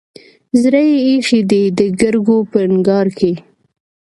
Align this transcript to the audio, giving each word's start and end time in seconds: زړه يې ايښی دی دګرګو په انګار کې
زړه 0.61 0.81
يې 0.89 0.97
ايښی 1.07 1.39
دی 1.49 1.63
دګرګو 1.79 2.37
په 2.51 2.57
انګار 2.67 3.07
کې 3.17 3.33